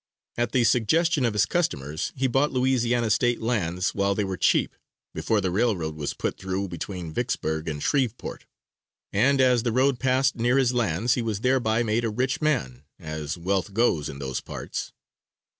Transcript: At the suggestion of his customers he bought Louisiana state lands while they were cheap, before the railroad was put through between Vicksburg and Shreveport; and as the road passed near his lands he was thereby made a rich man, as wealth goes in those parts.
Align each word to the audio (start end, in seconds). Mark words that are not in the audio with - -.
At 0.35 0.51
the 0.51 0.63
suggestion 0.63 1.25
of 1.25 1.33
his 1.33 1.45
customers 1.45 2.11
he 2.15 2.25
bought 2.25 2.51
Louisiana 2.51 3.11
state 3.11 3.39
lands 3.39 3.93
while 3.93 4.15
they 4.15 4.23
were 4.23 4.35
cheap, 4.35 4.75
before 5.13 5.41
the 5.41 5.51
railroad 5.51 5.95
was 5.95 6.15
put 6.15 6.39
through 6.39 6.69
between 6.69 7.13
Vicksburg 7.13 7.67
and 7.69 7.83
Shreveport; 7.83 8.47
and 9.13 9.39
as 9.39 9.61
the 9.61 9.71
road 9.71 9.99
passed 9.99 10.35
near 10.37 10.57
his 10.57 10.73
lands 10.73 11.13
he 11.13 11.21
was 11.21 11.41
thereby 11.41 11.83
made 11.83 12.03
a 12.03 12.09
rich 12.09 12.41
man, 12.41 12.83
as 12.97 13.37
wealth 13.37 13.75
goes 13.75 14.09
in 14.09 14.17
those 14.17 14.41
parts. 14.41 14.91